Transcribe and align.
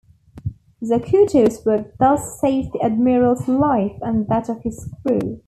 Zacuto's 0.81 1.63
work 1.63 1.95
thus 1.99 2.39
saved 2.39 2.73
the 2.73 2.81
Admiral's 2.81 3.47
life 3.47 3.99
and 4.01 4.27
that 4.29 4.49
of 4.49 4.63
his 4.63 4.89
crew. 5.05 5.39